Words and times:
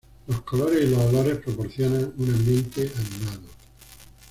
Los 0.25 0.41
colores 0.41 0.83
y 0.83 0.89
los 0.89 0.99
olores 0.99 1.37
proporcionan 1.43 2.11
un 2.17 2.33
ambiente 2.33 2.91
animado. 2.97 3.47